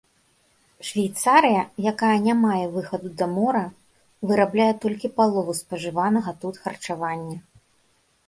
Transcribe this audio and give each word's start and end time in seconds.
Швейцарыя, 0.87 1.59
якая 1.91 2.13
не 2.27 2.33
мае 2.45 2.63
выхаду 2.75 3.11
да 3.19 3.25
мора, 3.35 3.61
вырабляе 4.31 4.67
толькі 4.85 5.11
палову 5.19 5.51
спажыванага 5.61 6.31
тут 6.47 6.55
харчавання. 6.65 7.37